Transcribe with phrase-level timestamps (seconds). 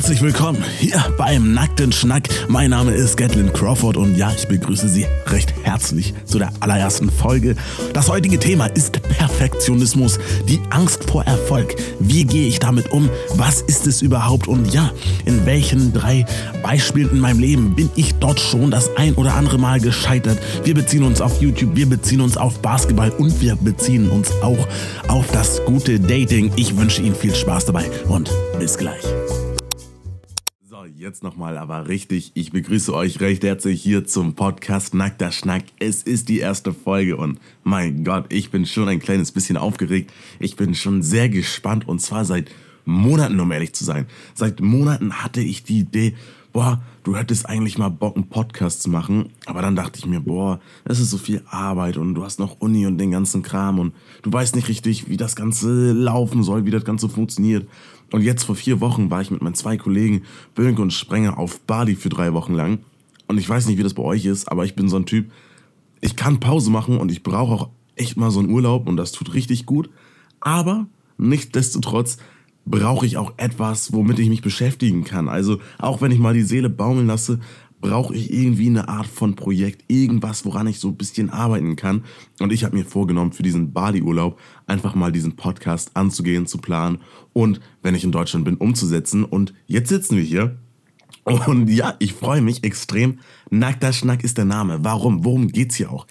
[0.00, 2.26] Herzlich willkommen hier beim Nackten Schnack.
[2.48, 7.10] Mein Name ist Gatlin Crawford und ja, ich begrüße Sie recht herzlich zu der allerersten
[7.10, 7.54] Folge.
[7.92, 10.18] Das heutige Thema ist Perfektionismus,
[10.48, 11.74] die Angst vor Erfolg.
[11.98, 13.10] Wie gehe ich damit um?
[13.34, 14.48] Was ist es überhaupt?
[14.48, 14.90] Und ja,
[15.26, 16.24] in welchen drei
[16.62, 20.38] Beispielen in meinem Leben bin ich dort schon das ein oder andere Mal gescheitert?
[20.64, 24.66] Wir beziehen uns auf YouTube, wir beziehen uns auf Basketball und wir beziehen uns auch
[25.08, 26.50] auf das gute Dating.
[26.56, 29.04] Ich wünsche Ihnen viel Spaß dabei und bis gleich.
[31.00, 32.32] Jetzt nochmal aber richtig.
[32.34, 35.62] Ich begrüße euch recht herzlich hier zum Podcast Nackter Schnack.
[35.78, 40.12] Es ist die erste Folge und mein Gott, ich bin schon ein kleines bisschen aufgeregt.
[40.40, 42.50] Ich bin schon sehr gespannt und zwar seit
[42.84, 44.08] Monaten, um ehrlich zu sein.
[44.34, 46.16] Seit Monaten hatte ich die Idee,
[46.52, 49.30] boah, du hättest eigentlich mal Bock, einen Podcast zu machen.
[49.46, 52.60] Aber dann dachte ich mir, boah, das ist so viel Arbeit und du hast noch
[52.60, 56.64] Uni und den ganzen Kram und du weißt nicht richtig, wie das Ganze laufen soll,
[56.64, 57.68] wie das Ganze funktioniert.
[58.12, 60.22] Und jetzt vor vier Wochen war ich mit meinen zwei Kollegen,
[60.54, 62.80] Bönke und Sprenger, auf Bali für drei Wochen lang.
[63.28, 65.30] Und ich weiß nicht, wie das bei euch ist, aber ich bin so ein Typ,
[66.00, 69.12] ich kann Pause machen und ich brauche auch echt mal so einen Urlaub und das
[69.12, 69.90] tut richtig gut.
[70.40, 70.86] Aber
[71.18, 72.16] nichtsdestotrotz
[72.64, 75.28] brauche ich auch etwas, womit ich mich beschäftigen kann.
[75.28, 77.40] Also auch wenn ich mal die Seele baumeln lasse,
[77.80, 82.04] brauche ich irgendwie eine Art von Projekt, irgendwas, woran ich so ein bisschen arbeiten kann.
[82.38, 86.98] Und ich habe mir vorgenommen, für diesen Bali-Urlaub einfach mal diesen Podcast anzugehen, zu planen
[87.32, 89.24] und, wenn ich in Deutschland bin, umzusetzen.
[89.24, 90.58] Und jetzt sitzen wir hier.
[91.24, 93.18] Und ja, ich freue mich extrem.
[93.50, 94.78] Nackter Schnack ist der Name.
[94.82, 95.24] Warum?
[95.24, 96.06] Worum geht's hier auch?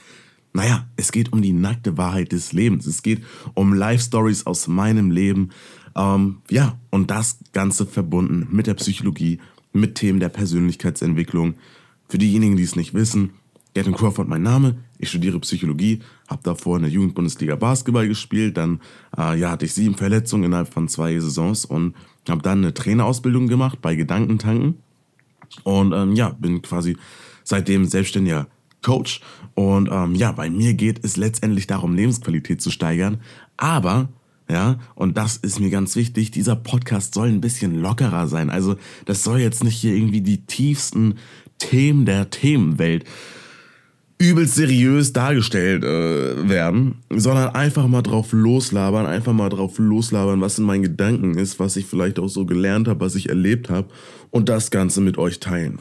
[0.53, 2.87] Naja, es geht um die nackte Wahrheit des Lebens.
[2.87, 5.49] Es geht um Life-Stories aus meinem Leben.
[5.95, 9.39] Ähm, ja, und das Ganze verbunden mit der Psychologie,
[9.73, 11.55] mit Themen der Persönlichkeitsentwicklung.
[12.07, 13.31] Für diejenigen, die es nicht wissen,
[13.75, 18.81] Gaten Crawford mein Name, ich studiere Psychologie, habe davor in der Jugendbundesliga Basketball gespielt, dann
[19.17, 21.95] äh, ja, hatte ich sieben Verletzungen innerhalb von zwei Saisons und
[22.27, 24.79] habe dann eine Trainerausbildung gemacht bei Gedankentanken.
[25.63, 26.97] Und ähm, ja, bin quasi
[27.43, 28.47] seitdem selbstständiger
[28.81, 29.21] Coach.
[29.53, 33.21] Und ähm, ja, bei mir geht es letztendlich darum, Lebensqualität zu steigern,
[33.57, 34.09] aber
[34.51, 36.31] ja, und das ist mir ganz wichtig.
[36.31, 38.49] Dieser Podcast soll ein bisschen lockerer sein.
[38.49, 41.15] Also, das soll jetzt nicht hier irgendwie die tiefsten
[41.59, 43.05] Themen der Themenwelt
[44.21, 50.59] übelst seriös dargestellt äh, werden, sondern einfach mal drauf loslabern, einfach mal drauf loslabern, was
[50.59, 53.87] in meinen Gedanken ist, was ich vielleicht auch so gelernt habe, was ich erlebt habe
[54.29, 55.79] und das Ganze mit euch teilen.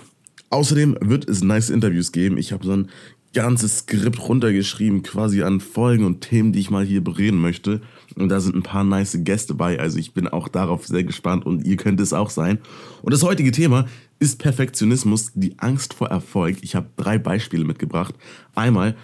[0.51, 2.39] Außerdem wird es nice Interviews geben.
[2.39, 2.89] Ich habe so ein
[3.35, 7.81] ganzes Skript runtergeschrieben, quasi an Folgen und Themen, die ich mal hier bereden möchte.
[8.21, 9.79] Und da sind ein paar nice Gäste bei.
[9.79, 12.59] Also ich bin auch darauf sehr gespannt und ihr könnt es auch sein.
[13.03, 13.87] Und das heutige Thema
[14.19, 16.59] ist Perfektionismus, die Angst vor Erfolg.
[16.63, 18.15] Ich habe drei Beispiele mitgebracht.
[18.55, 18.97] Einmal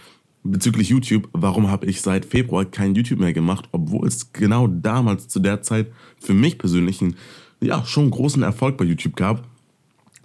[0.42, 1.28] bezüglich YouTube.
[1.32, 5.62] Warum habe ich seit Februar kein YouTube mehr gemacht, obwohl es genau damals zu der
[5.62, 5.88] Zeit
[6.20, 7.16] für mich persönlich einen,
[7.60, 9.48] ja, schon großen Erfolg bei YouTube gab.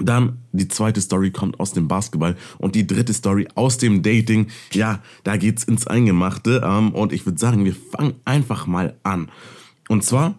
[0.02, 4.48] Dann die zweite Story kommt aus dem Basketball und die dritte Story aus dem Dating.
[4.72, 9.30] Ja, da geht's ins Eingemachte ähm, und ich würde sagen, wir fangen einfach mal an.
[9.90, 10.36] Und zwar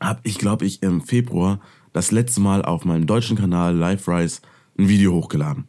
[0.00, 1.60] habe ich, glaube ich, im Februar
[1.92, 4.40] das letzte Mal auf meinem deutschen Kanal Live Rise
[4.78, 5.64] ein Video hochgeladen.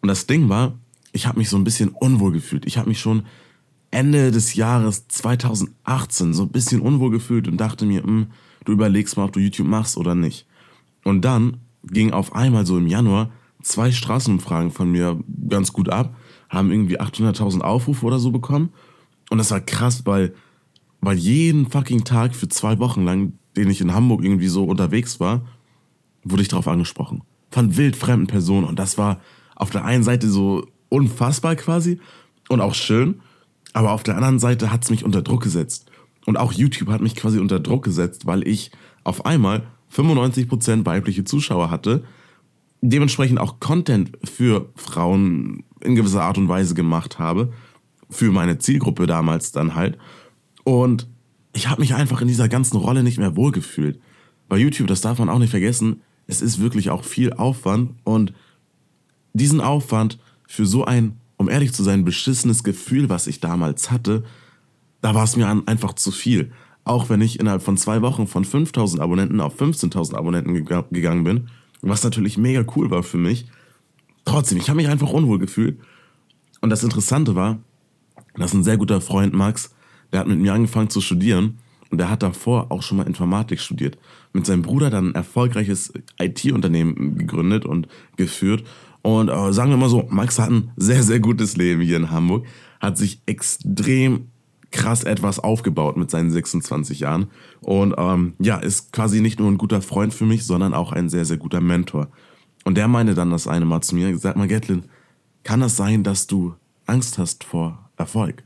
[0.00, 0.78] Und das Ding war,
[1.12, 2.66] ich habe mich so ein bisschen unwohl gefühlt.
[2.66, 3.24] Ich habe mich schon
[3.90, 8.28] Ende des Jahres 2018 so ein bisschen unwohl gefühlt und dachte mir, hm,
[8.64, 10.46] du überlegst mal, ob du YouTube machst oder nicht.
[11.04, 13.30] Und dann ging auf einmal so im Januar
[13.62, 16.16] zwei Straßenumfragen von mir ganz gut ab,
[16.48, 18.70] haben irgendwie 800.000 Aufrufe oder so bekommen.
[19.30, 20.34] Und das war krass, weil,
[21.00, 25.18] weil jeden fucking Tag für zwei Wochen lang, den ich in Hamburg irgendwie so unterwegs
[25.18, 25.46] war,
[26.22, 27.22] wurde ich darauf angesprochen.
[27.50, 28.66] Von wildfremden Personen.
[28.66, 29.20] Und das war
[29.56, 32.00] auf der einen Seite so unfassbar quasi
[32.48, 33.20] und auch schön.
[33.72, 35.90] Aber auf der anderen Seite hat es mich unter Druck gesetzt.
[36.24, 38.70] Und auch YouTube hat mich quasi unter Druck gesetzt, weil ich
[39.04, 42.04] auf einmal 95% weibliche Zuschauer hatte,
[42.80, 47.52] dementsprechend auch Content für Frauen in gewisser Art und Weise gemacht habe,
[48.10, 49.98] für meine Zielgruppe damals dann halt.
[50.64, 51.08] Und
[51.52, 53.98] ich habe mich einfach in dieser ganzen Rolle nicht mehr wohlgefühlt.
[54.48, 58.32] Bei YouTube, das darf man auch nicht vergessen, es ist wirklich auch viel Aufwand und
[59.32, 64.24] diesen Aufwand für so ein, um ehrlich zu sein, beschissenes Gefühl, was ich damals hatte,
[65.00, 66.52] da war es mir einfach zu viel.
[66.86, 71.24] Auch wenn ich innerhalb von zwei Wochen von 5000 Abonnenten auf 15.000 Abonnenten geg gegangen
[71.24, 71.48] bin,
[71.82, 73.46] was natürlich mega cool war für mich.
[74.24, 75.80] Trotzdem, ich habe mich einfach unwohl gefühlt.
[76.60, 77.58] Und das Interessante war,
[78.36, 79.74] dass ein sehr guter Freund Max,
[80.12, 81.58] der hat mit mir angefangen zu studieren
[81.90, 83.98] und der hat davor auch schon mal Informatik studiert.
[84.32, 88.62] Mit seinem Bruder dann ein erfolgreiches IT-Unternehmen gegründet und geführt.
[89.02, 92.12] Und äh, sagen wir mal so, Max hat ein sehr, sehr gutes Leben hier in
[92.12, 92.46] Hamburg,
[92.78, 94.28] hat sich extrem
[94.70, 97.28] krass etwas aufgebaut mit seinen 26 Jahren.
[97.60, 101.08] Und ähm, ja, ist quasi nicht nur ein guter Freund für mich, sondern auch ein
[101.08, 102.08] sehr, sehr guter Mentor.
[102.64, 104.84] Und der meinte dann das eine Mal zu mir, sag mal, Gatlin,
[105.44, 106.54] kann es sein, dass du
[106.86, 108.44] Angst hast vor Erfolg?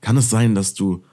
[0.00, 1.04] Kann es sein, dass du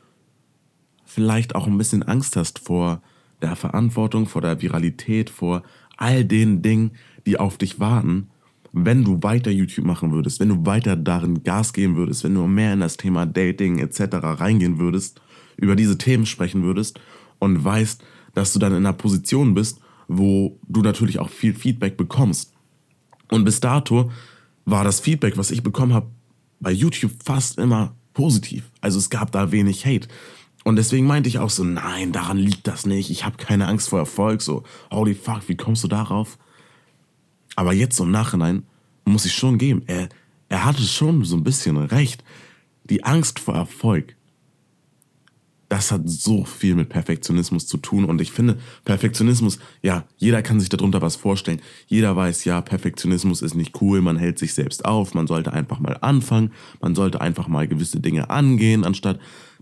[1.06, 3.02] vielleicht auch ein bisschen Angst hast vor
[3.42, 5.64] der Verantwortung, vor der Viralität, vor
[5.98, 6.92] all den Dingen,
[7.26, 8.30] die auf dich warten,
[8.74, 12.46] wenn du weiter YouTube machen würdest, wenn du weiter darin Gas geben würdest, wenn du
[12.48, 14.16] mehr in das Thema Dating etc.
[14.22, 15.22] reingehen würdest,
[15.58, 17.00] über diese Themen sprechen würdest
[17.38, 18.04] und weißt,
[18.34, 22.52] dass du dann in einer Position bist, wo du natürlich auch viel Feedback bekommst.
[23.30, 24.12] Und bis dato
[24.66, 26.08] war das Feedback, was ich bekommen habe,
[26.60, 28.72] bei YouTube fast immer positiv.
[28.82, 30.08] Also es gab da wenig Hate.
[30.64, 33.12] Und deswegen meinte ich auch so, nein, daran liegt das nicht.
[33.12, 34.42] Ich habe keine Angst vor Erfolg.
[34.42, 36.38] So, holy fuck, wie kommst du darauf?
[37.56, 38.64] Aber jetzt im Nachhinein
[39.06, 40.10] muss ich schon geben, er,
[40.50, 42.24] er hatte schon so ein bisschen recht.
[42.86, 44.16] Die Angst vor Erfolg,
[45.74, 48.06] das hat so viel mit Perfektionismus zu tun.
[48.06, 51.62] Und ich finde, Perfektionismus, ja, jeder kann sich darunter was vorstellen.
[51.88, 55.80] Jeder weiß, ja, Perfektionismus ist nicht cool, man hält sich selbst auf, man sollte einfach
[55.80, 59.20] mal anfangen, man sollte einfach mal gewisse Dinge angehen, anstatt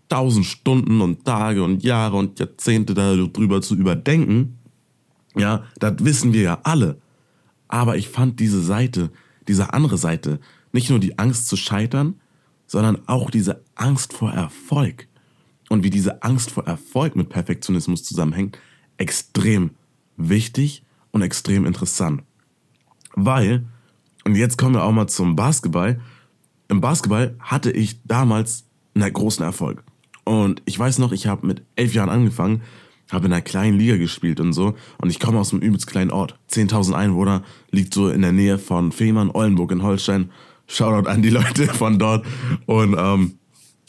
[0.09, 4.57] tausend Stunden und Tage und Jahre und Jahrzehnte darüber zu überdenken.
[5.37, 6.99] Ja, das wissen wir ja alle.
[7.71, 9.11] Aber ich fand diese Seite,
[9.47, 10.39] diese andere Seite,
[10.71, 12.15] nicht nur die Angst zu scheitern,
[12.67, 15.07] sondern auch diese Angst vor Erfolg
[15.69, 18.57] und wie diese Angst vor Erfolg mit Perfektionismus zusammenhängt,
[18.97, 19.71] extrem
[20.17, 22.23] wichtig und extrem interessant.
[23.13, 23.65] Weil,
[24.25, 25.99] und jetzt kommen wir auch mal zum Basketball,
[26.67, 29.83] im Basketball hatte ich damals einen großen Erfolg.
[30.23, 32.61] Und ich weiß noch, ich habe mit elf Jahren angefangen,
[33.11, 34.75] habe in einer kleinen Liga gespielt und so.
[34.97, 36.37] Und ich komme aus einem übelst kleinen Ort.
[36.51, 40.31] 10.000 Einwohner, liegt so in der Nähe von Fehmarn, Ollenburg in Holstein.
[40.67, 42.25] Shoutout an die Leute von dort.
[42.65, 43.33] Und ähm,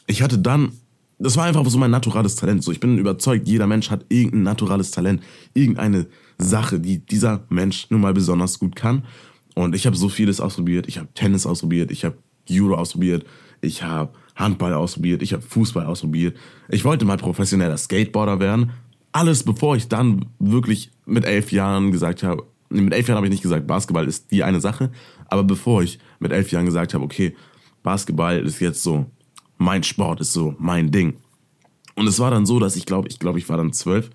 [0.07, 0.73] ich hatte dann,
[1.19, 2.65] das war einfach so mein naturales Talent.
[2.65, 5.23] So, ich bin überzeugt, jeder Mensch hat irgendein naturales Talent,
[5.55, 6.07] irgendeine
[6.39, 9.05] Sache, die dieser Mensch nun mal besonders gut kann.
[9.55, 10.89] Und ich habe so vieles ausprobiert.
[10.89, 12.17] Ich habe Tennis ausprobiert, ich habe
[12.49, 13.25] Judo ausprobiert,
[13.61, 16.37] ich habe Handball ausprobiert, ich habe Fußball ausprobiert.
[16.69, 18.73] Ich wollte mal professioneller Skateboarder werden.
[19.13, 23.33] Alles, bevor ich dann wirklich mit elf Jahren gesagt habe, mit elf Jahren habe ich
[23.33, 24.91] nicht gesagt, Basketball ist die eine Sache,
[25.27, 27.37] aber bevor ich mit elf Jahren gesagt habe, okay,
[27.83, 29.07] Basketball ist jetzt so
[29.59, 31.15] mein Sport, ist so mein Ding.
[31.95, 34.11] Und es war dann so, dass ich glaube, ich glaube, ich war dann zwölf.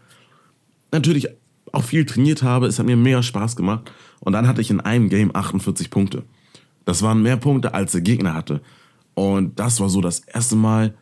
[0.92, 1.28] Natürlich
[1.72, 3.92] auch viel trainiert habe, es hat mir mega Spaß gemacht.
[4.20, 6.24] Und dann hatte ich in einem Game 48 Punkte.
[6.86, 8.62] Das waren mehr Punkte, als der Gegner hatte.
[9.14, 10.96] Und das war so das erste Mal,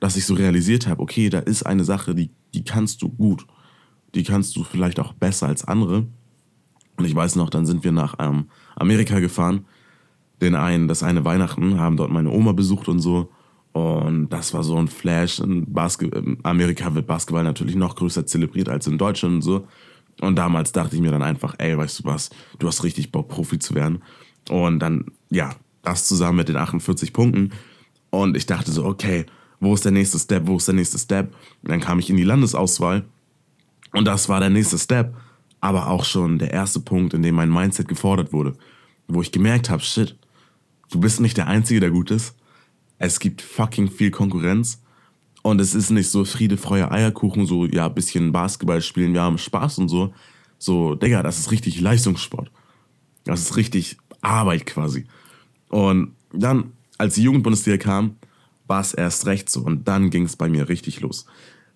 [0.00, 3.46] dass ich so realisiert habe, okay, da ist eine Sache, die, die kannst du gut.
[4.14, 6.06] Die kannst du vielleicht auch besser als andere.
[6.96, 8.46] Und ich weiß noch, dann sind wir nach ähm,
[8.76, 9.64] Amerika gefahren.
[10.40, 13.30] Den einen, das eine Weihnachten, haben dort meine Oma besucht und so.
[13.72, 15.40] Und das war so ein Flash.
[15.40, 19.66] In, Basket in Amerika wird Basketball natürlich noch größer zelebriert als in Deutschland und so.
[20.20, 23.28] Und damals dachte ich mir dann einfach, ey, weißt du was, du hast richtig Bock,
[23.28, 24.02] Profi zu werden.
[24.50, 27.52] Und dann, ja, das zusammen mit den 48 Punkten.
[28.10, 29.24] Und ich dachte so, okay,
[29.62, 31.32] wo ist der nächste Step, wo ist der nächste Step?
[31.62, 33.04] Und dann kam ich in die Landesauswahl
[33.92, 35.14] und das war der nächste Step,
[35.60, 38.56] aber auch schon der erste Punkt, in dem mein Mindset gefordert wurde,
[39.06, 40.18] wo ich gemerkt habe, shit,
[40.90, 42.34] du bist nicht der Einzige, der gut ist.
[42.98, 44.82] Es gibt fucking viel Konkurrenz
[45.42, 49.38] und es ist nicht so Friede, Freude, Eierkuchen, so, ja, bisschen Basketball spielen, wir haben
[49.38, 50.12] Spaß und so.
[50.58, 52.50] So, Digga, das ist richtig Leistungssport.
[53.24, 55.06] Das ist richtig Arbeit quasi.
[55.68, 58.16] Und dann, als die Jugendbundesliga kam,
[58.72, 59.60] war es erst recht so.
[59.60, 61.26] Und dann ging es bei mir richtig los.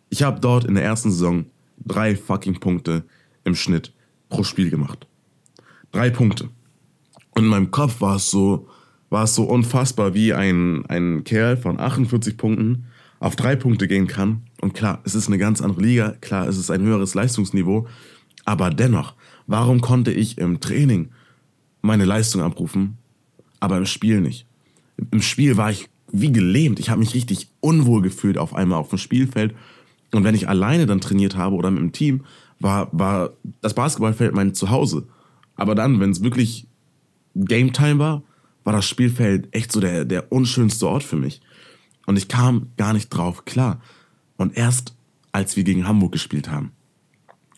[0.08, 1.44] Ich habe dort in der ersten Saison
[1.84, 3.04] drei fucking Punkte
[3.44, 3.92] im Schnitt
[4.30, 5.06] pro Spiel gemacht.
[5.92, 6.48] Drei Punkte.
[7.34, 8.66] Und in meinem Kopf war es so,
[9.10, 12.86] war es so unfassbar, wie ein, ein Kerl von 48 Punkten
[13.20, 14.46] auf drei Punkte gehen kann.
[14.62, 17.86] Und klar, es ist eine ganz andere Liga, klar, es ist ein höheres Leistungsniveau.
[18.46, 19.14] Aber dennoch,
[19.46, 21.10] warum konnte ich im Training
[21.82, 22.96] meine Leistung abrufen
[23.60, 24.46] aber im Spiel nicht.
[25.10, 26.78] Im Spiel war ich wie gelähmt.
[26.78, 29.54] Ich habe mich richtig unwohl gefühlt auf einmal auf dem Spielfeld.
[30.12, 32.24] Und wenn ich alleine dann trainiert habe oder mit dem Team,
[32.60, 35.06] war, war das Basketballfeld mein Zuhause.
[35.56, 36.66] Aber dann, wenn es wirklich
[37.34, 38.22] Game Time war,
[38.64, 41.40] war das Spielfeld echt so der, der unschönste Ort für mich.
[42.06, 43.80] Und ich kam gar nicht drauf klar.
[44.36, 44.94] Und erst
[45.32, 46.72] als wir gegen Hamburg gespielt haben.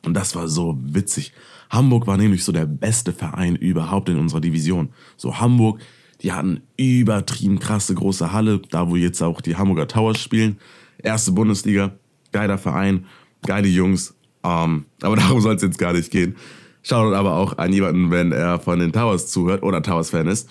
[0.04, 1.32] Und das war so witzig.
[1.70, 4.88] Hamburg war nämlich so der beste Verein überhaupt in unserer Division.
[5.16, 5.80] So Hamburg,
[6.22, 10.58] die hatten übertrieben krasse große Halle, da wo jetzt auch die Hamburger Towers spielen.
[11.02, 11.92] Erste Bundesliga,
[12.32, 13.06] geiler Verein,
[13.46, 14.14] geile Jungs.
[14.42, 16.36] Ähm, aber darum soll es jetzt gar nicht gehen.
[16.82, 20.48] Schaut aber auch an jemanden, wenn er von den Towers zuhört oder Towers-Fan ist.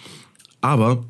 [0.62, 1.04] Aber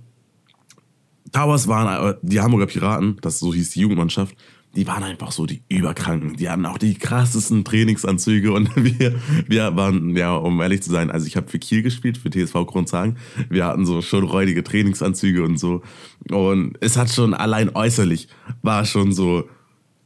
[1.31, 4.35] Towers waren, äh, die Hamburger Piraten, das so hieß die Jugendmannschaft,
[4.75, 6.35] die waren einfach so die Überkranken.
[6.35, 9.15] Die hatten auch die krassesten Trainingsanzüge und wir,
[9.47, 12.65] wir waren, ja, um ehrlich zu sein, also ich habe für Kiel gespielt, für TSV
[12.67, 13.17] Kronzagen.
[13.49, 15.81] Wir hatten so schon räudige Trainingsanzüge und so.
[16.29, 18.27] Und es hat schon allein äußerlich
[18.61, 19.49] war schon so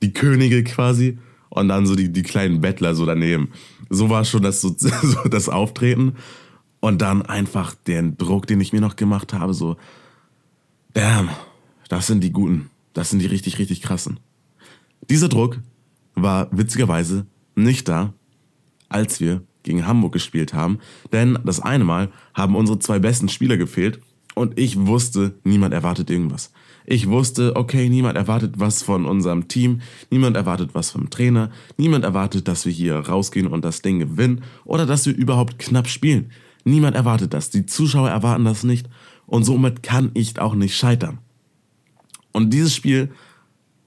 [0.01, 1.17] die Könige quasi
[1.49, 3.51] und dann so die, die kleinen Bettler so daneben.
[3.89, 6.13] So war schon das, so, so das Auftreten.
[6.79, 9.77] Und dann einfach den Druck, den ich mir noch gemacht habe, so,
[10.93, 11.29] damn,
[11.89, 12.71] das sind die Guten.
[12.93, 14.19] Das sind die richtig, richtig krassen.
[15.09, 15.59] Dieser Druck
[16.15, 18.13] war witzigerweise nicht da,
[18.89, 20.79] als wir gegen Hamburg gespielt haben,
[21.11, 23.99] denn das eine Mal haben unsere zwei besten Spieler gefehlt
[24.33, 26.51] und ich wusste, niemand erwartet irgendwas.
[26.85, 32.03] Ich wusste, okay, niemand erwartet was von unserem Team, niemand erwartet was vom Trainer, niemand
[32.03, 36.31] erwartet, dass wir hier rausgehen und das Ding gewinnen oder dass wir überhaupt knapp spielen.
[36.63, 38.87] Niemand erwartet das, die Zuschauer erwarten das nicht
[39.27, 41.19] und somit kann ich auch nicht scheitern.
[42.31, 43.11] Und dieses Spiel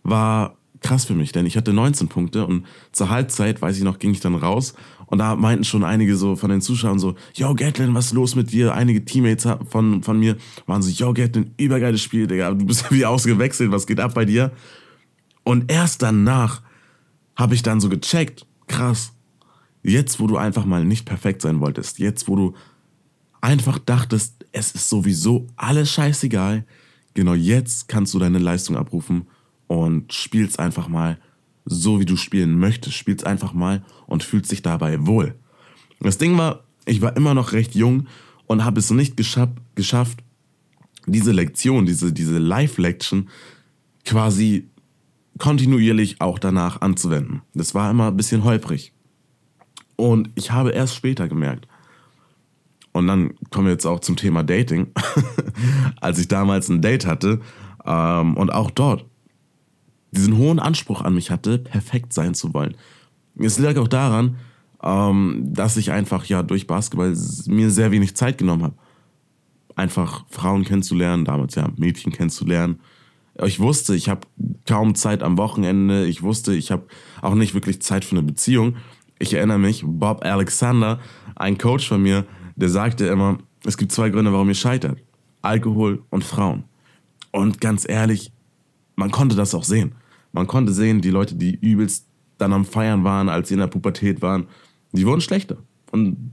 [0.03, 3.99] war krass für mich, denn ich hatte 19 Punkte und zur Halbzeit, weiß ich noch,
[3.99, 4.75] ging ich dann raus
[5.07, 8.35] und da meinten schon einige so von den Zuschauern so, yo Gatlin, was ist los
[8.35, 8.75] mit dir?
[8.75, 10.37] Einige Teammates von, von mir
[10.67, 14.27] waren so, yo Gatlin, übergeiles Spiel, Digga, du bist wie ausgewechselt, was geht ab bei
[14.27, 14.53] dir?
[15.43, 16.61] Und erst danach
[17.35, 19.13] habe ich dann so gecheckt, krass,
[19.83, 22.55] jetzt wo du einfach mal nicht perfekt sein wolltest, jetzt wo du
[23.41, 26.67] einfach dachtest, es ist sowieso alles scheißegal,
[27.15, 29.27] genau jetzt kannst du deine Leistung abrufen
[29.67, 31.19] und spielst einfach mal
[31.65, 32.97] so, wie du spielen möchtest.
[32.97, 35.35] Spielst einfach mal und fühlst dich dabei wohl.
[36.01, 38.07] Das Ding war, ich war immer noch recht jung
[38.47, 40.23] und habe es nicht geschaff, geschafft,
[41.07, 43.29] diese Lektion, diese, diese Live-Lection
[44.05, 44.69] quasi
[45.39, 47.43] kontinuierlich auch danach anzuwenden.
[47.55, 48.93] Das war immer ein bisschen holprig.
[49.97, 51.69] Und ich habe erst später gemerkt,
[52.93, 54.93] und dann kommen wir jetzt auch zum Thema Dating,
[56.01, 57.41] als ich damals ein Date hatte
[57.85, 59.05] ähm, und auch dort
[60.17, 62.75] diesen hohen Anspruch an mich hatte, perfekt sein zu wollen.
[63.39, 64.37] Es lag auch daran,
[64.83, 67.17] ähm, dass ich einfach ja durch Basketball
[67.47, 68.75] mir sehr wenig Zeit genommen habe.
[69.77, 72.81] Einfach Frauen kennenzulernen, damals ja Mädchen kennenzulernen.
[73.43, 74.21] Ich wusste, ich habe
[74.67, 76.07] kaum Zeit am Wochenende.
[76.07, 76.85] Ich wusste, ich habe
[77.21, 78.77] auch nicht wirklich Zeit für eine Beziehung.
[79.19, 81.01] Ich erinnere mich, Bob Alexander,
[81.35, 84.99] ein Coach von mir, der sagte immer, es gibt zwei Gründe, warum ihr scheitert.
[85.43, 86.65] Alkohol und Frauen.
[87.33, 88.33] Und ganz ehrlich,
[88.97, 89.95] man konnte das auch sehen.
[90.35, 93.69] Man konnte sehen, die Leute, die übelst dann am Feiern waren, als sie in der
[93.69, 94.49] Pubertät waren,
[94.91, 95.59] die wurden schlechter.
[95.93, 96.33] Und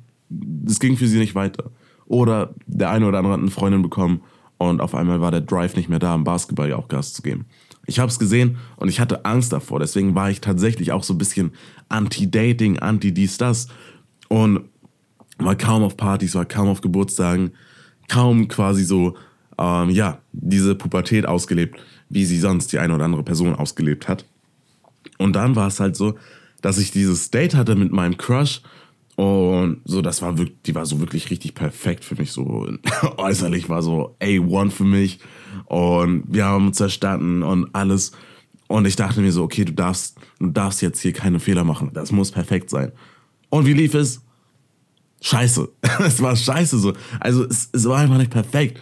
[0.65, 1.70] es ging für sie nicht weiter.
[2.08, 4.22] Oder der eine oder andere hat eine Freundin bekommen
[4.58, 7.22] und auf einmal war der Drive nicht mehr da, im Basketball ja auch Gas zu
[7.22, 7.46] geben.
[7.86, 9.79] Ich habe es gesehen und ich hatte Angst davor.
[9.79, 11.51] Deswegen war ich tatsächlich auch so ein bisschen
[11.89, 13.67] anti-Dating, anti-dies, das.
[14.29, 14.62] Und
[15.38, 17.51] war kaum auf Partys, war kaum auf Geburtstagen,
[18.08, 19.15] kaum quasi so,
[19.60, 21.79] ähm, ja, diese Pubertät ausgelebt
[22.12, 24.25] wie sie sonst die eine oder andere Person ausgelebt hat.
[25.18, 26.15] Und dann war es halt so,
[26.62, 28.62] dass ich dieses Date hatte mit meinem Crush
[29.15, 32.68] und so, das war wirklich, die war so wirklich richtig perfekt für mich, so
[33.18, 35.20] äußerlich war so A1 für mich
[35.65, 38.12] und wir haben uns zerstanden und alles.
[38.68, 41.91] Und ich dachte mir so, okay, du darfst, du darfst jetzt hier keine Fehler machen,
[41.94, 42.91] das muss perfekt sein.
[43.50, 44.22] Und wie lief es?
[45.22, 45.70] Scheiße.
[46.00, 46.94] es war scheiße so.
[47.20, 48.82] Also es, es war einfach nicht perfekt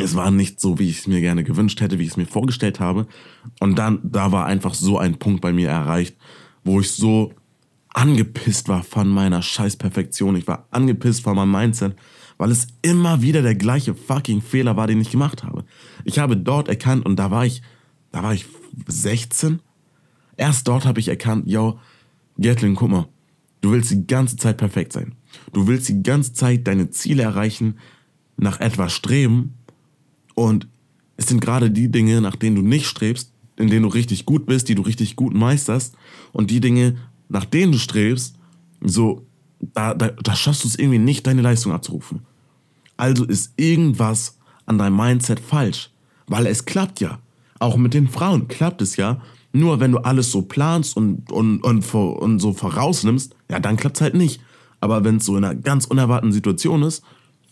[0.00, 2.26] es war nicht so, wie ich es mir gerne gewünscht hätte, wie ich es mir
[2.26, 3.06] vorgestellt habe.
[3.58, 6.16] Und dann, da war einfach so ein Punkt bei mir erreicht,
[6.62, 7.34] wo ich so
[7.88, 10.36] angepisst war von meiner Scheißperfektion.
[10.36, 11.96] Ich war angepisst von meinem Mindset,
[12.36, 15.64] weil es immer wieder der gleiche fucking Fehler war, den ich gemacht habe.
[16.04, 17.60] Ich habe dort erkannt und da war ich,
[18.12, 18.46] da war ich
[18.86, 19.60] 16.
[20.36, 21.80] Erst dort habe ich erkannt, yo,
[22.40, 23.08] Gatlin, guck mal,
[23.62, 25.16] du willst die ganze Zeit perfekt sein.
[25.52, 27.78] Du willst die ganze Zeit deine Ziele erreichen,
[28.36, 29.57] nach etwas streben
[30.38, 30.68] und
[31.16, 34.46] es sind gerade die Dinge, nach denen du nicht strebst, in denen du richtig gut
[34.46, 35.96] bist, die du richtig gut meisterst.
[36.32, 36.96] Und die Dinge,
[37.28, 38.36] nach denen du strebst,
[38.80, 39.26] so,
[39.58, 42.20] da, da, da schaffst du es irgendwie nicht, deine Leistung abzurufen.
[42.96, 45.90] Also ist irgendwas an deinem Mindset falsch.
[46.28, 47.18] Weil es klappt ja.
[47.58, 49.20] Auch mit den Frauen klappt es ja.
[49.52, 53.96] Nur wenn du alles so planst und, und, und, und so vorausnimmst, ja, dann klappt
[53.96, 54.40] es halt nicht.
[54.78, 57.02] Aber wenn es so in einer ganz unerwarteten Situation ist,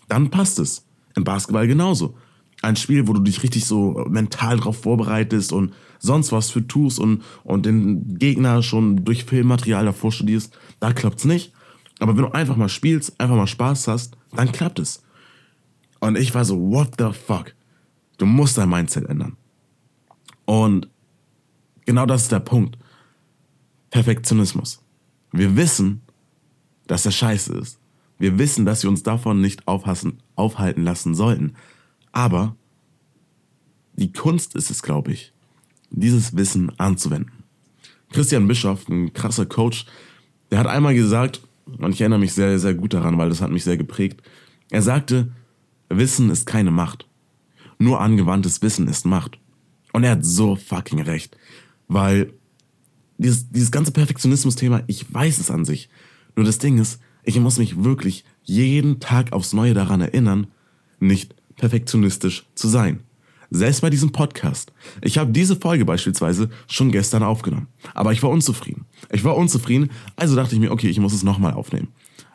[0.07, 0.85] dann passt es.
[1.17, 2.15] Im Basketball genauso
[2.63, 6.99] ein Spiel, wo du dich richtig so mental drauf vorbereitest und sonst was für tust
[6.99, 11.53] und, und den Gegner schon durch Filmmaterial davor studierst, da klappt's nicht.
[11.99, 15.03] Aber wenn du einfach mal spielst, einfach mal Spaß hast, dann klappt es.
[16.01, 17.55] Und ich war so, what the fuck?
[18.19, 19.37] Du musst dein Mindset ändern.
[20.45, 20.89] Und
[21.85, 22.79] genau das ist der Punkt.
[23.91, 24.83] Perfektionismus.
[25.33, 26.03] Wir wissen,
[26.87, 27.79] dass er scheiße ist.
[28.19, 31.55] Wir wissen, dass wir uns davon nicht aufhassen, aufhalten lassen sollten.
[32.17, 32.57] Aber
[33.93, 35.35] die Kunst ist es, glaube ich,
[35.91, 37.45] dieses Wissen anzuwenden.
[38.11, 39.85] Christian Bischoff, ein krasser Coach,
[40.51, 43.51] der hat einmal gesagt, und ich erinnere mich sehr, sehr gut daran, weil das hat
[43.51, 44.23] mich sehr geprägt,
[44.71, 45.31] er sagte,
[45.91, 47.07] Wissen ist keine Macht.
[47.79, 49.39] Nur angewandtes Wissen ist Macht.
[49.93, 51.37] Und er hat so fucking recht.
[51.87, 52.33] Weil
[53.19, 55.91] dieses, dieses ganze Perfektionismus-Thema, ich weiß es an sich.
[56.35, 60.47] Nur das Ding ist, ich muss mich wirklich jeden Tag aufs Neue daran erinnern,
[60.99, 63.01] nicht perfektionistisch zu sein.
[63.51, 64.73] Selbst bei diesem Podcast.
[65.03, 67.69] Ich habe diese Folge beispielsweise schon gestern aufgenommen.
[67.95, 68.87] Aber ich war unzufrieden.
[69.13, 71.89] Ich war unzufrieden, also dachte ich mir, okay, ich muss es nochmal aufnehmen.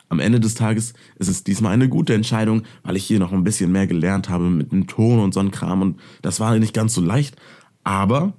[0.08, 3.44] Am Ende des Tages ist es diesmal eine gute Entscheidung, weil ich hier noch ein
[3.44, 6.74] bisschen mehr gelernt habe mit dem Ton und so einem Kram und das war nicht
[6.74, 7.36] ganz so leicht.
[7.82, 8.34] Aber,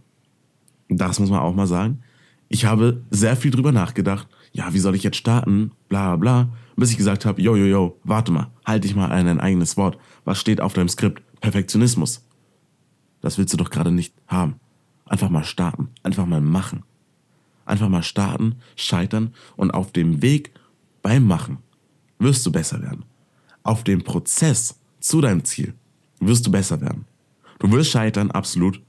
[0.88, 2.04] das muss man auch mal sagen,
[2.48, 4.28] ich habe sehr viel drüber nachgedacht.
[4.52, 5.72] Ja, wie soll ich jetzt starten?
[5.90, 6.50] Bla bla.
[6.76, 9.76] Bis ich gesagt habe, yo, yo, yo, warte mal, halt dich mal an dein eigenes
[9.76, 9.98] Wort.
[10.26, 11.22] Was steht auf deinem Skript?
[11.42, 12.26] Perfektionismus.
[13.22, 14.60] Das willst du doch gerade nicht haben.
[15.06, 16.84] Einfach mal starten, einfach mal machen.
[17.66, 20.52] Einfach mal starten, scheitern und auf dem Weg
[21.02, 21.58] beim Machen
[22.20, 23.06] wirst du besser werden.
[23.64, 25.74] Auf dem Prozess zu deinem Ziel
[26.20, 27.06] wirst du besser werden.
[27.60, 28.82] Du wirst scheitern, absolut.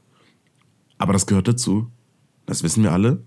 [0.99, 1.91] Aber das gehört dazu.
[2.47, 3.23] Das wissen wir alle.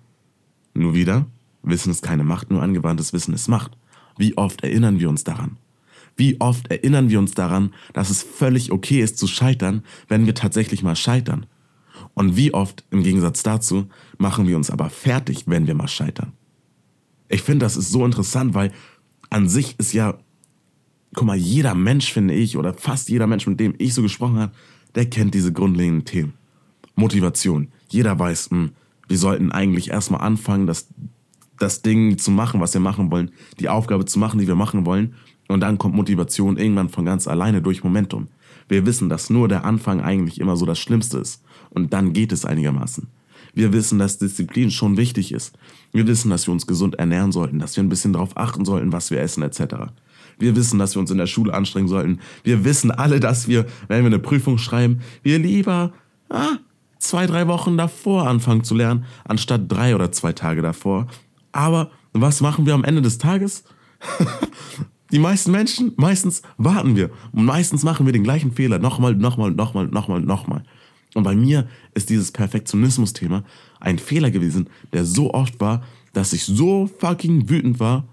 [0.74, 1.26] Nur wieder,
[1.64, 3.78] Wissen ist keine Macht, nur angewandtes Wissen ist Macht.
[4.18, 5.58] Wie oft erinnern wir uns daran?
[6.18, 10.36] Wie oft erinnern wir uns daran, dass es völlig okay ist zu scheitern, wenn wir
[10.36, 11.46] tatsächlich mal scheitern?
[12.14, 16.34] Und wie oft, im Gegensatz dazu, machen wir uns aber fertig, wenn wir mal scheitern?
[17.30, 18.72] Ich finde, das ist so interessant, weil
[19.30, 20.18] an sich ist ja,
[21.14, 24.40] guck mal, jeder Mensch, finde ich, oder fast jeder Mensch, mit dem ich so gesprochen
[24.40, 24.54] habe,
[24.96, 26.34] der kennt diese grundlegenden Themen.
[26.96, 27.68] Motivation.
[27.90, 28.72] Jeder weiß, mh, hm,
[29.08, 30.88] wir sollten eigentlich erstmal anfangen, das,
[31.60, 34.86] das Ding zu machen, was wir machen wollen, die Aufgabe zu machen, die wir machen
[34.86, 35.16] wollen.
[35.48, 38.28] Und dann kommt Motivation irgendwann von ganz alleine durch Momentum.
[38.68, 41.42] Wir wissen, dass nur der Anfang eigentlich immer so das Schlimmste ist.
[41.70, 43.08] Und dann geht es einigermaßen.
[43.54, 45.58] Wir wissen, dass Disziplin schon wichtig ist.
[45.92, 48.92] Wir wissen, dass wir uns gesund ernähren sollten, dass wir ein bisschen darauf achten sollten,
[48.92, 49.88] was wir essen etc.
[50.38, 52.20] Wir wissen, dass wir uns in der Schule anstrengen sollten.
[52.44, 55.94] Wir wissen alle, dass wir, wenn wir eine Prüfung schreiben, wir lieber
[56.30, 56.58] ah,
[57.00, 61.08] zwei, drei Wochen davor anfangen zu lernen, anstatt drei oder zwei Tage davor.
[61.52, 63.64] Aber was machen wir am Ende des Tages?
[65.12, 67.10] Die meisten Menschen, meistens warten wir.
[67.32, 68.80] Und meistens machen wir den gleichen Fehler.
[68.80, 70.64] Nochmal, nochmal, nochmal, nochmal, nochmal.
[71.14, 73.44] Und bei mir ist dieses Perfektionismus-Thema
[73.80, 78.08] ein Fehler gewesen, der so oft war, dass ich so fucking wütend war,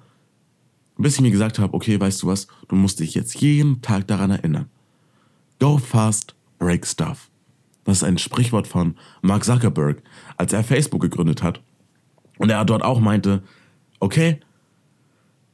[0.96, 4.06] bis ich mir gesagt habe, okay, weißt du was, du musst dich jetzt jeden Tag
[4.06, 4.66] daran erinnern.
[5.58, 7.30] Go fast, break stuff.
[7.84, 10.02] Das ist ein Sprichwort von Mark Zuckerberg,
[10.36, 11.60] als er Facebook gegründet hat.
[12.38, 13.42] Und er dort auch meinte,
[14.00, 14.40] okay,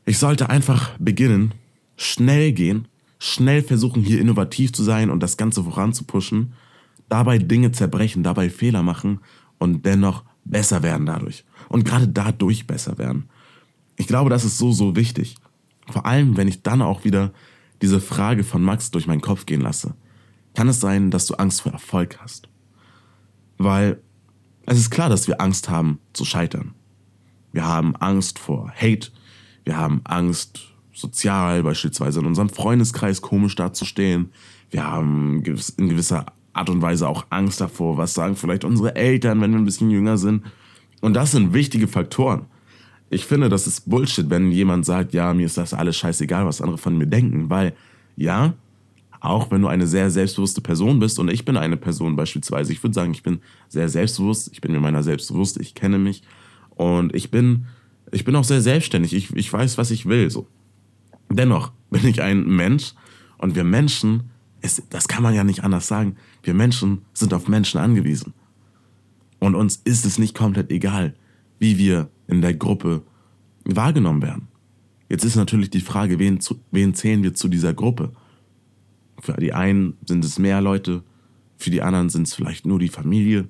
[0.04, 1.54] ich sollte einfach beginnen,
[1.96, 6.52] schnell gehen, schnell versuchen, hier innovativ zu sein und das Ganze voranzupushen
[7.10, 9.20] dabei Dinge zerbrechen, dabei Fehler machen
[9.58, 11.44] und dennoch besser werden dadurch.
[11.68, 13.28] Und gerade dadurch besser werden.
[13.96, 15.36] Ich glaube, das ist so, so wichtig.
[15.90, 17.32] Vor allem, wenn ich dann auch wieder
[17.82, 19.94] diese Frage von Max durch meinen Kopf gehen lasse.
[20.54, 22.48] Kann es sein, dass du Angst vor Erfolg hast?
[23.58, 24.00] Weil
[24.66, 26.74] es ist klar, dass wir Angst haben zu scheitern.
[27.52, 29.10] Wir haben Angst vor Hate.
[29.64, 30.60] Wir haben Angst,
[30.92, 34.30] sozial beispielsweise in unserem Freundeskreis komisch dazustehen.
[34.70, 35.42] Wir haben
[35.76, 37.96] in gewisser Art und Weise auch Angst davor.
[37.96, 40.44] Was sagen vielleicht unsere Eltern, wenn wir ein bisschen jünger sind?
[41.00, 42.46] Und das sind wichtige Faktoren.
[43.08, 46.60] Ich finde, das ist Bullshit, wenn jemand sagt, ja, mir ist das alles scheißegal, was
[46.60, 47.74] andere von mir denken, weil
[48.16, 48.54] ja,
[49.20, 52.82] auch wenn du eine sehr selbstbewusste Person bist und ich bin eine Person beispielsweise, ich
[52.82, 56.22] würde sagen, ich bin sehr selbstbewusst, ich bin mir meiner selbst bewusst, ich kenne mich
[56.70, 57.66] und ich bin,
[58.12, 60.46] ich bin auch sehr selbstständig, ich, ich weiß, was ich will, so.
[61.28, 62.94] Dennoch bin ich ein Mensch
[63.38, 64.30] und wir Menschen
[64.62, 66.16] es, das kann man ja nicht anders sagen.
[66.42, 68.34] Wir Menschen sind auf Menschen angewiesen.
[69.38, 71.14] Und uns ist es nicht komplett egal,
[71.58, 73.02] wie wir in der Gruppe
[73.64, 74.48] wahrgenommen werden.
[75.08, 78.12] Jetzt ist natürlich die Frage, wen, zu, wen zählen wir zu dieser Gruppe?
[79.18, 81.02] Für die einen sind es mehr Leute,
[81.56, 83.48] für die anderen sind es vielleicht nur die Familie.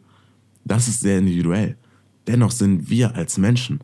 [0.65, 1.77] Das ist sehr individuell.
[2.27, 3.81] Dennoch sind wir als Menschen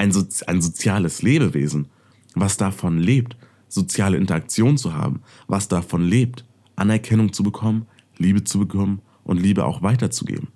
[0.00, 1.88] ein, so ein soziales Lebewesen,
[2.34, 3.36] was davon lebt,
[3.68, 7.86] soziale Interaktion zu haben, was davon lebt, Anerkennung zu bekommen,
[8.16, 10.48] Liebe zu bekommen und Liebe auch weiterzugeben.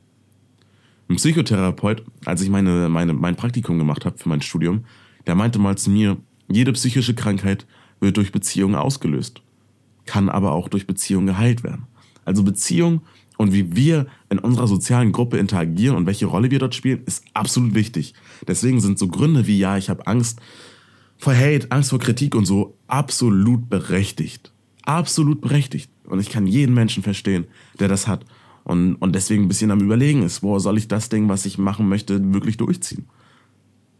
[1.10, 4.86] Ein Psychotherapeut, als ich meine, meine, mein Praktikum gemacht habe für mein Studium,
[5.26, 6.16] der meinte mal zu mir,
[6.48, 7.66] jede psychische Krankheit
[8.00, 9.42] wird durch Beziehungen ausgelöst,
[10.06, 11.86] kann aber auch durch Beziehungen geheilt werden.
[12.24, 13.02] Also Beziehung
[13.44, 17.24] und wie wir in unserer sozialen Gruppe interagieren und welche Rolle wir dort spielen, ist
[17.34, 18.14] absolut wichtig.
[18.48, 20.40] Deswegen sind so Gründe wie, ja, ich habe Angst
[21.18, 24.50] vor Hate, Angst vor Kritik und so absolut berechtigt.
[24.82, 25.90] Absolut berechtigt.
[26.04, 27.46] Und ich kann jeden Menschen verstehen,
[27.78, 28.24] der das hat.
[28.64, 31.58] und, und deswegen ein bisschen am Überlegen ist, wo soll ich das Ding, was ich
[31.58, 33.06] machen möchte, wirklich durchziehen?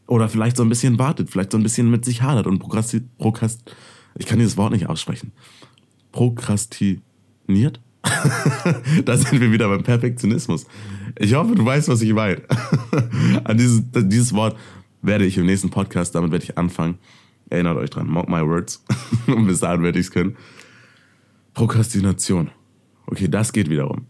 [0.06, 3.02] Oder vielleicht so ein bisschen wartet, vielleicht so ein bisschen mit sich hadert und prokrasti
[3.18, 3.74] prokrast
[4.16, 5.32] ich kann dieses Wort nicht aussprechen.
[6.12, 7.80] Prokrastiniert?
[9.04, 10.66] da sind wir wieder beim Perfektionismus.
[11.18, 12.42] Ich hoffe, du weißt, was ich meine.
[13.44, 14.56] An dieses, dieses Wort
[15.02, 16.98] werde ich im nächsten Podcast, damit werde ich anfangen.
[17.50, 18.84] Erinnert euch dran, mock my words.
[19.26, 20.36] Und bis dahin werde ich es können.
[21.54, 22.50] Prokrastination.
[23.06, 24.06] Okay, das geht wiederum.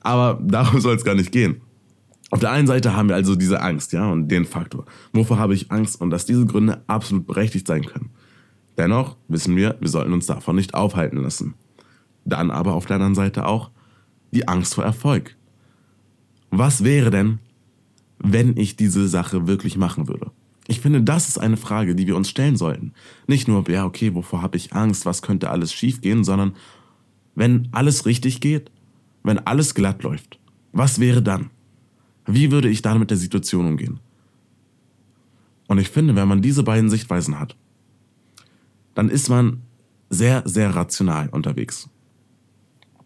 [0.00, 1.60] Aber darum soll es gar nicht gehen.
[2.30, 4.84] Auf der einen Seite haben wir also diese Angst, ja, und den Faktor.
[5.12, 6.00] Wovor habe ich Angst?
[6.00, 8.10] Und dass diese Gründe absolut berechtigt sein können.
[8.76, 11.54] Dennoch wissen wir, wir sollten uns davon nicht aufhalten lassen.
[12.28, 13.70] Dann aber auf der anderen Seite auch
[14.32, 15.34] die Angst vor Erfolg.
[16.50, 17.38] Was wäre denn,
[18.18, 20.30] wenn ich diese Sache wirklich machen würde?
[20.66, 22.92] Ich finde, das ist eine Frage, die wir uns stellen sollten.
[23.26, 26.54] Nicht nur, ja, okay, wovor habe ich Angst, was könnte alles schiefgehen, sondern
[27.34, 28.70] wenn alles richtig geht,
[29.22, 30.38] wenn alles glatt läuft,
[30.72, 31.48] was wäre dann?
[32.26, 34.00] Wie würde ich dann mit der Situation umgehen?
[35.66, 37.56] Und ich finde, wenn man diese beiden Sichtweisen hat,
[38.94, 39.62] dann ist man
[40.10, 41.88] sehr, sehr rational unterwegs.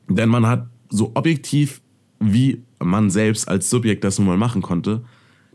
[0.08, 1.80] Denn man hat so objektiv,
[2.20, 5.04] wie man selbst als Subjekt das nun mal machen konnte,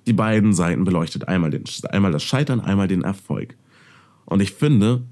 [0.05, 1.27] die beiden Seiten beleuchtet.
[1.27, 3.55] Einmal, den, einmal das Scheitern, einmal den Erfolg.
[4.25, 5.03] Und ich finde,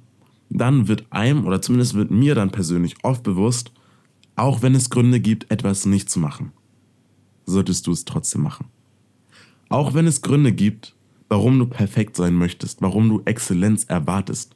[0.49, 3.71] dann wird einem, oder zumindest wird mir dann persönlich oft bewusst,
[4.35, 6.51] auch wenn es Gründe gibt, etwas nicht zu machen,
[7.45, 8.67] solltest du es trotzdem machen.
[9.69, 10.95] Auch wenn es Gründe gibt,
[11.29, 14.55] warum du perfekt sein möchtest, warum du Exzellenz erwartest,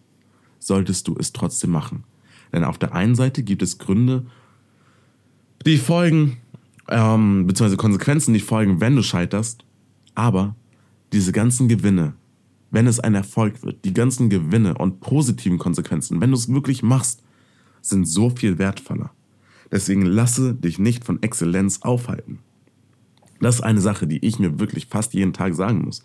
[0.60, 2.04] solltest du es trotzdem machen.
[2.52, 4.26] Denn auf der einen Seite gibt es Gründe,
[5.66, 6.38] die folgen,
[6.88, 9.64] ähm, beziehungsweise Konsequenzen, die folgen, wenn du scheiterst,
[10.16, 10.56] aber
[11.14, 12.14] diese ganzen Gewinne,
[12.72, 16.84] wenn es ein Erfolg wird, die ganzen Gewinne und positiven Konsequenzen, wenn du es wirklich
[16.84, 17.24] machst,
[17.82, 19.12] sind so viel wertvoller.
[19.72, 22.40] Deswegen lasse dich nicht von Exzellenz aufhalten.
[23.40, 26.04] Das ist eine Sache, die ich mir wirklich fast jeden Tag sagen muss.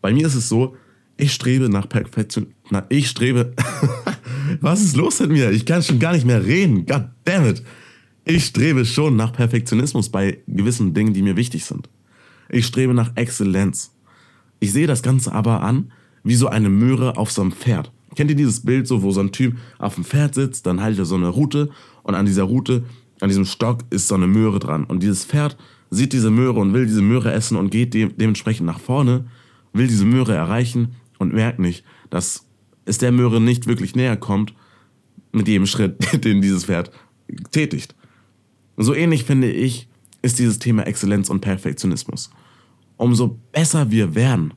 [0.00, 0.76] Bei mir ist es so,
[1.16, 2.48] ich strebe nach Perfektion.
[2.70, 3.54] Na, ich strebe.
[4.60, 5.50] Was ist los mit mir?
[5.50, 6.86] Ich kann schon gar nicht mehr reden.
[6.86, 7.62] God damn it.
[8.28, 11.88] Ich strebe schon nach Perfektionismus bei gewissen Dingen, die mir wichtig sind.
[12.48, 13.92] Ich strebe nach Exzellenz.
[14.58, 15.92] Ich sehe das Ganze aber an
[16.24, 17.92] wie so eine Möhre auf so einem Pferd.
[18.16, 20.98] Kennt ihr dieses Bild so, wo so ein Typ auf dem Pferd sitzt, dann haltet
[20.98, 21.70] er so eine Route
[22.02, 22.82] und an dieser Route,
[23.20, 24.82] an diesem Stock ist so eine Möhre dran.
[24.82, 25.56] Und dieses Pferd
[25.90, 29.26] sieht diese Möhre und will diese Möhre essen und geht de dementsprechend nach vorne,
[29.72, 32.44] will diese Möhre erreichen und merkt nicht, dass
[32.86, 34.52] es der Möhre nicht wirklich näher kommt
[35.30, 36.90] mit jedem Schritt, den dieses Pferd
[37.52, 37.94] tätigt.
[38.76, 39.88] So ähnlich finde ich,
[40.22, 42.30] ist dieses Thema Exzellenz und Perfektionismus.
[42.96, 44.54] Umso besser wir werden,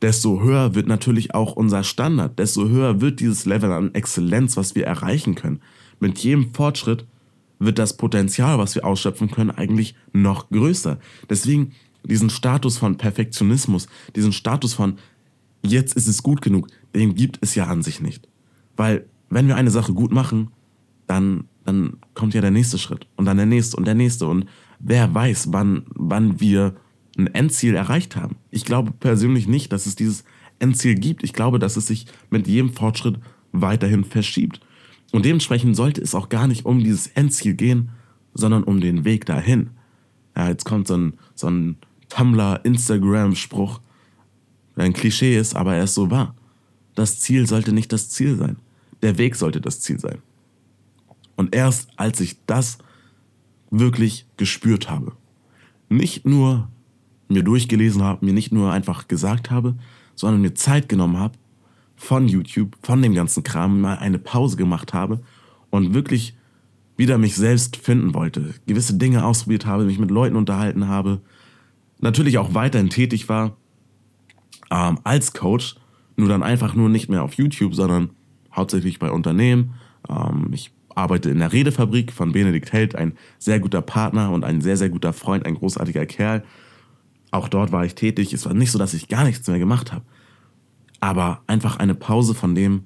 [0.00, 4.74] desto höher wird natürlich auch unser Standard, desto höher wird dieses Level an Exzellenz, was
[4.74, 5.60] wir erreichen können.
[6.00, 7.06] Mit jedem Fortschritt
[7.58, 10.98] wird das Potenzial, was wir ausschöpfen können, eigentlich noch größer.
[11.30, 11.72] Deswegen
[12.04, 14.98] diesen Status von Perfektionismus, diesen Status von
[15.62, 18.28] jetzt ist es gut genug, den gibt es ja an sich nicht.
[18.76, 20.50] Weil wenn wir eine Sache gut machen,
[21.12, 24.46] dann, dann kommt ja der nächste Schritt und dann der nächste und der nächste und
[24.78, 26.74] wer weiß, wann, wann wir
[27.18, 28.36] ein Endziel erreicht haben.
[28.50, 30.24] Ich glaube persönlich nicht, dass es dieses
[30.58, 31.22] Endziel gibt.
[31.22, 33.18] Ich glaube, dass es sich mit jedem Fortschritt
[33.52, 34.60] weiterhin verschiebt.
[35.12, 37.90] Und dementsprechend sollte es auch gar nicht um dieses Endziel gehen,
[38.32, 39.70] sondern um den Weg dahin.
[40.34, 41.76] Ja, jetzt kommt so ein, so ein
[42.08, 43.80] Tumblr-Instagram-Spruch,
[44.76, 46.34] der ein Klischee ist, aber er ist so wahr.
[46.94, 48.56] Das Ziel sollte nicht das Ziel sein.
[49.02, 50.22] Der Weg sollte das Ziel sein.
[51.36, 52.78] Und erst als ich das
[53.70, 55.12] wirklich gespürt habe,
[55.88, 56.68] nicht nur
[57.28, 59.74] mir durchgelesen habe, mir nicht nur einfach gesagt habe,
[60.14, 61.38] sondern mir Zeit genommen habe
[61.96, 65.22] von YouTube, von dem ganzen Kram, mal eine Pause gemacht habe
[65.70, 66.36] und wirklich
[66.96, 71.20] wieder mich selbst finden wollte, gewisse Dinge ausprobiert habe, mich mit Leuten unterhalten habe,
[72.00, 73.56] natürlich auch weiterhin tätig war
[74.70, 75.76] ähm, als Coach,
[76.16, 78.10] nur dann einfach nur nicht mehr auf YouTube, sondern
[78.54, 79.74] hauptsächlich bei Unternehmen.
[80.08, 84.60] Ähm, ich arbeite in der Redefabrik von Benedikt Held, ein sehr guter Partner und ein
[84.60, 86.44] sehr, sehr guter Freund, ein großartiger Kerl.
[87.30, 88.32] Auch dort war ich tätig.
[88.32, 90.04] Es war nicht so, dass ich gar nichts mehr gemacht habe.
[91.00, 92.84] Aber einfach eine Pause von dem,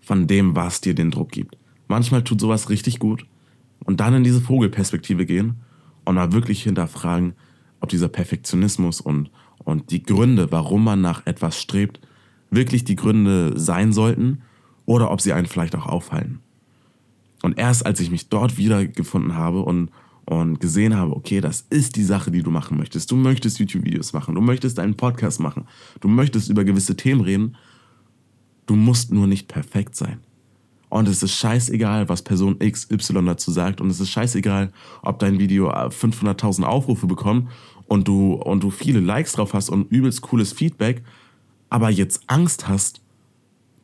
[0.00, 1.56] von dem, was dir den Druck gibt.
[1.88, 3.26] Manchmal tut sowas richtig gut.
[3.84, 5.56] Und dann in diese Vogelperspektive gehen
[6.04, 7.34] und mal wirklich hinterfragen,
[7.80, 9.30] ob dieser Perfektionismus und,
[9.64, 12.00] und die Gründe, warum man nach etwas strebt,
[12.50, 14.42] wirklich die Gründe sein sollten
[14.86, 16.40] oder ob sie einen vielleicht auch aufhalten.
[17.44, 19.90] Und erst als ich mich dort wiedergefunden habe und
[20.26, 23.10] und gesehen habe, okay, das ist die Sache, die du machen möchtest.
[23.10, 25.66] Du möchtest YouTube-Videos machen, du möchtest einen Podcast machen,
[26.00, 27.56] du möchtest über gewisse Themen reden.
[28.64, 30.20] Du musst nur nicht perfekt sein.
[30.88, 33.82] Und es ist scheißegal, was Person XY dazu sagt.
[33.82, 37.50] Und es ist scheißegal, ob dein Video 500.000 äh, Aufrufe bekommt
[37.86, 41.02] und du, und du viele Likes drauf hast und übelst cooles Feedback,
[41.68, 43.02] aber jetzt Angst hast,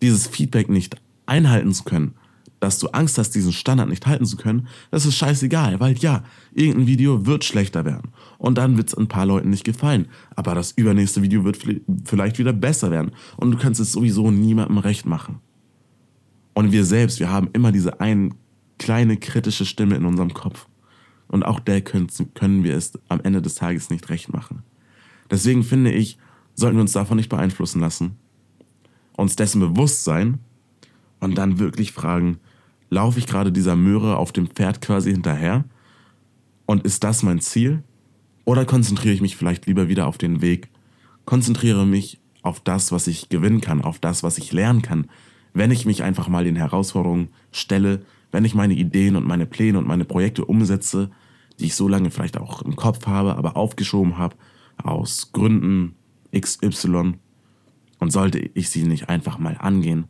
[0.00, 0.96] dieses Feedback nicht
[1.26, 2.14] einhalten zu können,
[2.60, 6.22] dass du Angst hast, diesen Standard nicht halten zu können, das ist scheißegal, weil ja,
[6.52, 10.54] irgendein Video wird schlechter werden und dann wird es ein paar Leuten nicht gefallen, aber
[10.54, 11.58] das übernächste Video wird
[12.04, 15.40] vielleicht wieder besser werden und du kannst es sowieso niemandem recht machen.
[16.52, 18.30] Und wir selbst, wir haben immer diese eine
[18.78, 20.66] kleine kritische Stimme in unserem Kopf.
[21.28, 24.62] Und auch der können, können wir es am Ende des Tages nicht recht machen.
[25.30, 26.18] Deswegen finde ich,
[26.54, 28.16] sollten wir uns davon nicht beeinflussen lassen,
[29.16, 30.40] uns dessen bewusst sein
[31.20, 32.38] und dann wirklich fragen,
[32.90, 35.64] laufe ich gerade dieser Möhre auf dem Pferd quasi hinterher?
[36.66, 37.82] Und ist das mein Ziel?
[38.44, 40.68] Oder konzentriere ich mich vielleicht lieber wieder auf den Weg?
[41.24, 45.08] Konzentriere mich auf das, was ich gewinnen kann, auf das, was ich lernen kann,
[45.52, 49.78] wenn ich mich einfach mal den Herausforderungen stelle, wenn ich meine Ideen und meine Pläne
[49.78, 51.10] und meine Projekte umsetze,
[51.58, 54.36] die ich so lange vielleicht auch im Kopf habe, aber aufgeschoben habe,
[54.82, 55.94] aus Gründen
[56.36, 57.14] XY,
[57.98, 60.06] und sollte ich sie nicht einfach mal angehen,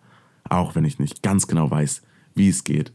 [0.48, 2.02] auch wenn ich nicht ganz genau weiß,
[2.34, 2.92] wie es geht,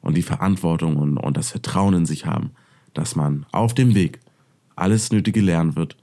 [0.00, 2.52] und die Verantwortung und, und das Vertrauen in sich haben,
[2.94, 4.20] dass man auf dem Weg
[4.76, 5.96] alles Nötige lernen wird,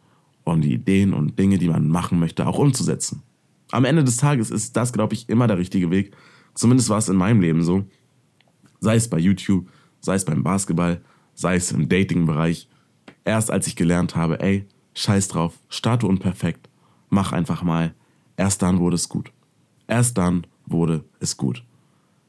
[0.44, 3.24] um die Ideen und Dinge, die man machen möchte, auch umzusetzen.
[3.72, 6.16] Am Ende des Tages ist das, glaube ich, immer der richtige Weg.
[6.54, 7.86] Zumindest war es in meinem Leben so.
[8.80, 9.68] Sei es bei YouTube,
[10.00, 11.02] sei es beim Basketball,
[11.34, 12.70] sei es im Dating-Bereich.
[13.26, 16.70] Erst als ich gelernt habe, ey, scheiß drauf, starte unperfekt,
[17.10, 17.94] mach einfach mal.
[18.38, 19.32] Erst dann wurde es gut.
[19.88, 21.64] Erst dann wurde es gut.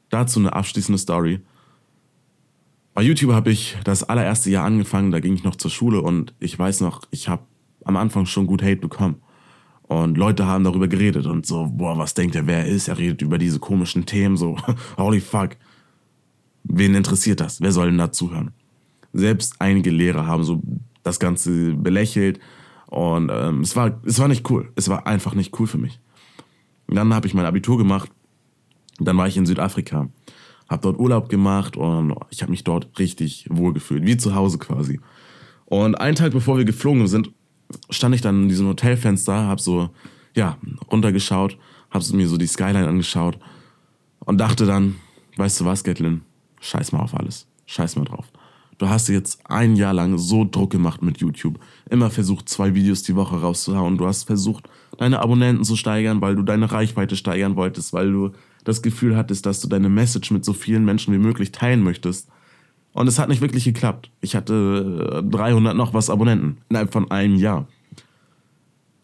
[0.09, 1.41] Dazu eine abschließende Story.
[2.93, 6.33] Bei YouTube habe ich das allererste Jahr angefangen, da ging ich noch zur Schule und
[6.39, 7.43] ich weiß noch, ich habe
[7.85, 9.21] am Anfang schon gut Hate bekommen.
[9.83, 12.87] Und Leute haben darüber geredet und so, boah, was denkt er, wer er ist?
[12.87, 14.57] Er redet über diese komischen Themen, so,
[14.97, 15.51] holy fuck.
[16.63, 17.61] Wen interessiert das?
[17.61, 18.51] Wer soll denn da zuhören?
[19.13, 20.61] Selbst einige Lehrer haben so
[21.01, 22.39] das Ganze belächelt
[22.87, 24.71] und ähm, es, war, es war nicht cool.
[24.75, 25.99] Es war einfach nicht cool für mich.
[26.87, 28.11] Und dann habe ich mein Abitur gemacht.
[28.99, 30.09] Dann war ich in Südafrika,
[30.69, 34.57] habe dort Urlaub gemacht und ich habe mich dort richtig wohl gefühlt, wie zu Hause
[34.57, 34.99] quasi.
[35.65, 37.31] Und einen Tag bevor wir geflogen sind,
[37.89, 39.89] stand ich dann in diesem Hotelfenster, hab so,
[40.35, 40.57] ja,
[40.91, 41.57] runtergeschaut,
[41.91, 43.39] hab mir so die Skyline angeschaut
[44.19, 44.95] und dachte dann,
[45.37, 46.21] weißt du was, Gatlin,
[46.59, 48.25] scheiß mal auf alles, scheiß mal drauf.
[48.79, 51.59] Du hast jetzt ein Jahr lang so Druck gemacht mit YouTube.
[51.89, 53.97] Immer versucht, zwei Videos die Woche rauszuhauen.
[53.97, 58.31] Du hast versucht, deine Abonnenten zu steigern, weil du deine Reichweite steigern wolltest, weil du
[58.63, 62.29] das Gefühl hattest, dass du deine Message mit so vielen Menschen wie möglich teilen möchtest.
[62.93, 64.11] Und es hat nicht wirklich geklappt.
[64.21, 67.67] Ich hatte 300 äh, noch was Abonnenten innerhalb von einem Jahr.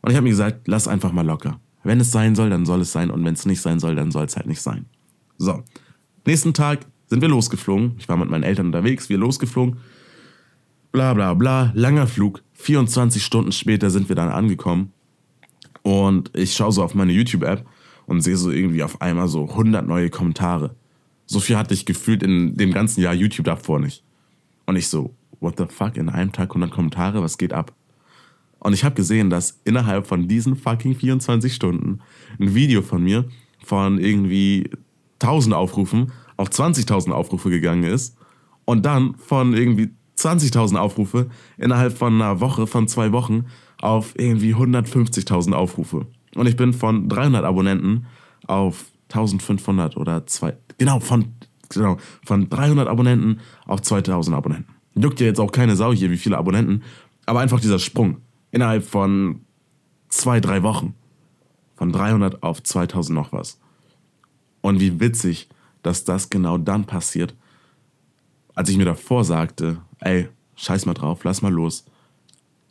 [0.02, 1.60] Und ich habe mir gesagt, lass einfach mal locker.
[1.84, 3.12] Wenn es sein soll, dann soll es sein.
[3.12, 4.86] Und wenn es nicht sein soll, dann soll es halt nicht sein.
[5.38, 5.64] So.
[6.26, 7.96] Nächsten Tag sind wir losgeflogen.
[8.00, 9.78] Ich war mit meinen Eltern unterwegs, wir losgeflogen.
[10.92, 11.72] Bla bla bla.
[11.76, 12.42] Langer Flug.
[12.54, 14.92] 24 Stunden später sind wir dann angekommen.
[15.84, 17.66] Und ich schaue so auf meine YouTube-App
[18.06, 20.76] und sehe so irgendwie auf einmal so 100 neue Kommentare.
[21.26, 24.04] So viel hatte ich gefühlt in dem ganzen Jahr YouTube davor nicht.
[24.66, 27.74] Und ich so, what the fuck, in einem Tag 100 Kommentare, was geht ab?
[28.60, 32.00] Und ich habe gesehen, dass innerhalb von diesen fucking 24 Stunden
[32.40, 33.26] ein Video von mir
[33.64, 34.70] von irgendwie
[35.22, 38.18] 1000 Aufrufen auf 20.000 Aufrufe gegangen ist
[38.66, 43.46] und dann von irgendwie 20.000 Aufrufe innerhalb von einer Woche, von zwei Wochen
[43.82, 46.08] auf irgendwie 150.000 Aufrufe.
[46.36, 48.06] Und ich bin von 300 Abonnenten
[48.46, 51.34] auf 1500 oder zwei, genau, von,
[51.70, 54.76] genau, von 300 Abonnenten auf 2000 Abonnenten.
[54.96, 56.84] Juckt ja jetzt auch keine Sau hier, wie viele Abonnenten,
[57.26, 58.18] aber einfach dieser Sprung
[58.52, 59.42] innerhalb von
[60.10, 60.94] zwei, drei Wochen.
[61.76, 63.60] Von 300 auf 2000 noch was.
[64.62, 65.50] Und wie witzig,
[65.84, 67.36] dass das genau dann passiert,
[68.56, 71.86] als ich mir davor sagte, ey, scheiß mal drauf, lass mal los,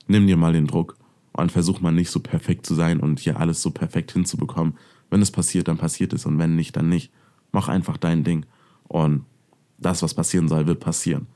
[0.07, 0.97] nimm dir mal den Druck
[1.37, 4.75] und versuch mal nicht so perfekt zu sein und hier alles so perfekt hinzubekommen,
[5.11, 7.13] wenn es passiert, dann passiert es und wenn nicht, dann nicht.
[7.53, 8.47] Mach einfach dein Ding.
[8.89, 9.25] Und
[9.79, 11.27] das, was passieren soll, wird passieren.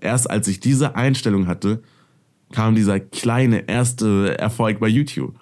[0.00, 1.82] Erst als ich diese Einstellung hatte,
[2.52, 5.38] kam dieser kleine erste Erfolg bei YouTube.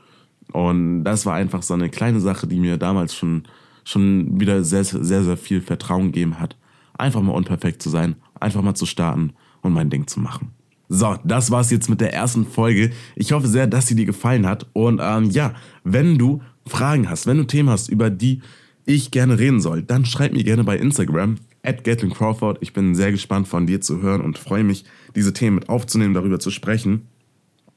[0.53, 3.45] Und das war einfach so eine kleine Sache, die mir damals schon,
[3.85, 6.57] schon wieder sehr, sehr, sehr viel Vertrauen gegeben hat.
[6.97, 10.54] Einfach mal unperfekt zu sein, einfach mal zu starten und mein Ding zu machen.
[10.89, 12.91] So, das war's jetzt mit der ersten Folge.
[13.17, 14.67] Ich hoffe sehr, dass sie dir gefallen hat.
[14.73, 18.43] Und ähm, ja, wenn du Fragen hast, wenn du Themen hast, über die
[18.87, 22.59] ich gerne reden soll, dann schreib mir gerne bei Instagram at Gatlin Crawford.
[22.61, 26.15] Ich bin sehr gespannt von dir zu hören und freue mich, diese Themen mit aufzunehmen,
[26.15, 27.09] darüber zu sprechen.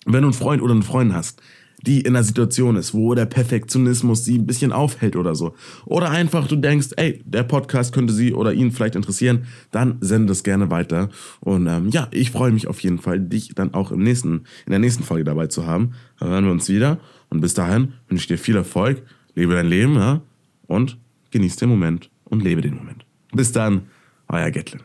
[0.06, 1.42] Wenn du einen Freund oder eine Freundin hast,
[1.82, 5.54] die in einer Situation ist, wo der Perfektionismus sie ein bisschen aufhält oder so.
[5.86, 10.34] Oder einfach du denkst, ey, der Podcast könnte sie oder ihn vielleicht interessieren, dann sende
[10.34, 11.10] es gerne weiter.
[11.40, 14.72] Und ähm, ja, ich freue mich auf jeden Fall, dich dann auch im nächsten, in
[14.72, 15.94] der nächsten Folge dabei zu haben.
[16.20, 17.00] Dann hören wir uns wieder.
[17.30, 19.04] Und bis dahin wünsche ich dir viel Erfolg,
[19.36, 20.22] lebe dein Leben ja,
[20.66, 20.98] und
[21.32, 23.06] genieß den Moment und lebe den Moment.
[23.34, 23.84] Bis dann,
[24.30, 24.82] euer Gatlin.